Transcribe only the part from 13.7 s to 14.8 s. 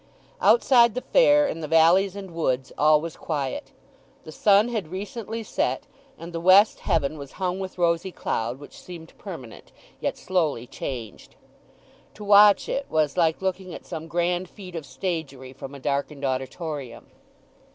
at some grand feat